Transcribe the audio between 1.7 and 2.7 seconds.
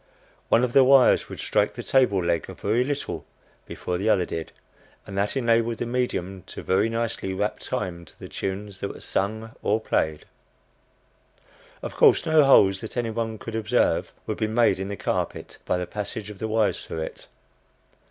the table leg a